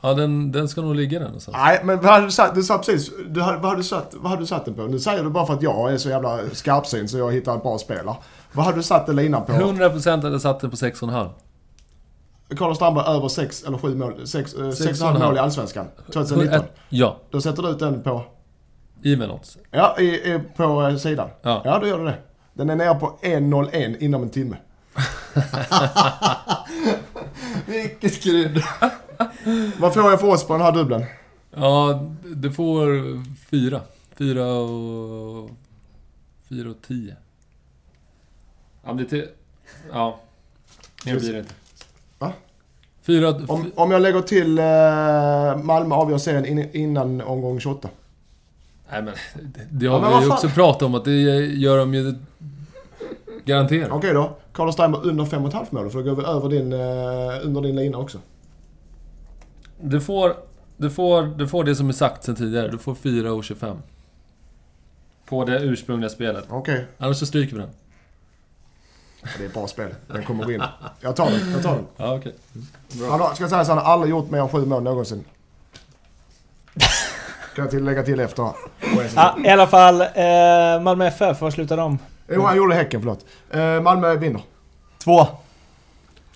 [0.00, 1.56] Ja, den, den ska nog ligga där någonstans.
[1.60, 2.54] Nej, men vad hade du satt?
[2.54, 4.82] Du sa precis, du vad, hade du satt, vad hade du satt den på?
[4.82, 7.62] Nu säger du bara för att jag är så jävla skarpsyn så jag hittar ett
[7.62, 8.16] bra spelare.
[8.52, 9.52] Vad hade du satt den linan på?
[9.52, 11.28] 100% hade satt den på 6,5.
[12.56, 15.26] Carlos Strandberg över 6 eller 7 mål, 6, eh, Sex 6,5 och en halv.
[15.28, 16.62] mål i Allsvenskan 2019.
[16.88, 18.24] Ja, Då sätter du ut den på,
[19.04, 19.58] even odds.
[19.70, 21.28] ja, i, i, på eh, sidan.
[21.42, 21.62] Ja.
[21.64, 22.18] Ja, då gör du det.
[22.54, 24.56] Den är nere på 1,01 inom en timme.
[27.66, 28.58] Vilket skrydd.
[29.78, 31.04] Vad får jag för oss på den här dubbeln?
[31.54, 32.86] Ja, du får
[33.50, 33.80] fyra.
[34.16, 35.50] Fyra och...
[36.48, 37.16] Fyra och tio.
[38.84, 39.28] Ja, det är till...
[39.92, 40.20] Ja.
[41.06, 41.54] Mer blir det inte.
[43.08, 43.34] Fyra...
[43.48, 44.64] Om, om jag lägger till eh,
[45.64, 47.88] Malmö avgör serien in, innan omgång 28.
[48.90, 51.78] Nej men, det, det Ja, har men vi ju också pratat om att det gör
[51.78, 52.14] de ju
[53.44, 53.88] garanterat.
[53.92, 54.36] Okej då.
[54.52, 55.90] Carlos Strandberg under 5,5 mål.
[55.90, 58.18] För då går vi över din, eh, under din lina också.
[59.80, 60.36] Du får,
[60.76, 62.68] du, får, du får det som är sagt sen tidigare.
[62.68, 63.76] Du får 4 och 25.
[65.28, 66.44] På det ursprungliga spelet.
[66.48, 66.86] Okej.
[66.98, 67.70] Annars så stryker vi den.
[69.22, 69.94] Det är ett bra spel.
[70.06, 70.62] Den kommer gå in.
[71.00, 71.52] Jag tar den.
[71.52, 71.86] Jag tar den.
[71.96, 72.34] Ja, okej.
[73.10, 75.24] Han har, ska jag säga så han har aldrig gjort mer än 7 mål någonsin.
[77.54, 78.50] Kan jag till, lägga till efter.
[79.14, 81.98] Ja, I alla fall, eh, Malmö FF, var slutar de?
[82.28, 83.24] Jo, han gjorde Häcken, förlåt.
[83.50, 84.42] Eh, Malmö vinner.
[85.04, 85.26] Två.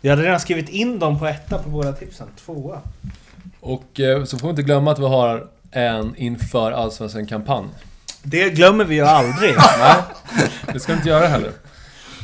[0.01, 2.27] Jag hade redan skrivit in dem på etta på båda tipsen.
[2.45, 2.81] Tvåa.
[3.61, 7.69] Och eh, så får vi inte glömma att vi har en inför Allsvenskan-kampanj.
[8.23, 9.55] Det glömmer vi ju aldrig.
[9.79, 9.95] Nej,
[10.73, 11.53] det ska vi inte göra heller.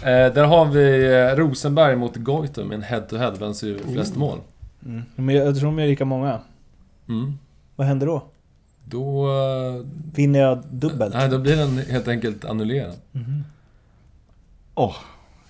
[0.03, 4.39] Eh, där har vi eh, Rosenberg mot Goitom, en head-to-head, vem ser ju flest mål?
[4.87, 5.03] Mm.
[5.17, 6.41] Men jag tror de är lika många.
[7.09, 7.39] Mm.
[7.77, 8.23] Vad händer då?
[8.85, 9.29] Då...
[9.29, 11.15] Eh, Vinner jag dubbelt?
[11.15, 12.95] nej, då blir den helt enkelt annullerad.
[14.75, 14.97] Åh.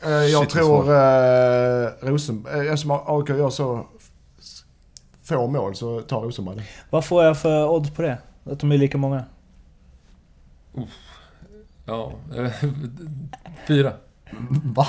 [0.04, 2.66] Eh, jag Shit, tror eh, Rosenberg...
[2.66, 3.86] Eh, eftersom AIK gör så
[5.22, 6.64] få mål så tar Rosenberg det.
[6.90, 8.18] Vad får jag för odds på det?
[8.44, 9.24] Att de är lika många?
[11.84, 12.52] Ja, eh,
[13.66, 13.92] fyra.
[14.64, 14.86] Va?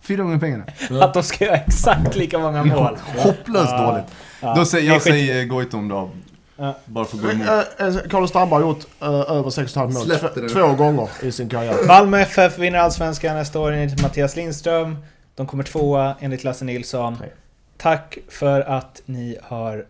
[0.00, 0.64] Fyra gånger pengarna.
[1.04, 2.98] Att de ska göra exakt lika många mål?
[3.16, 3.90] Hopplöst Ja.
[3.90, 4.04] dåligt.
[4.40, 6.10] Ja, Då säger, jag skit- säger Goitom då.
[6.56, 6.74] Ja.
[6.84, 7.48] Bara för att gå emot.
[7.48, 11.76] Eh, eh, Carlos Strandberg har gjort eh, över 6,5 mål två, gånger i sin karriär.
[11.86, 14.96] Malmö FF vinner Allsvenskan nästa år enligt Mattias Lindström.
[15.34, 17.16] De kommer tvåa enligt Lasse Nilsson.
[17.20, 17.32] Nej.
[17.76, 19.84] Tack för att ni har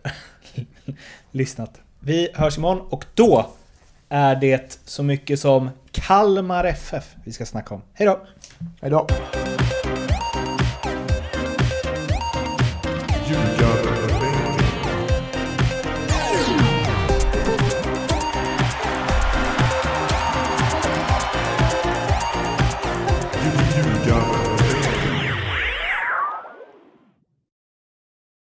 [1.31, 1.71] lyssnat.
[1.99, 3.49] Vi hörs imorgon och då
[4.09, 7.81] är det så mycket som Kalmar FF vi ska snacka om.
[7.93, 8.19] Hej då!
[8.81, 9.07] Hej då.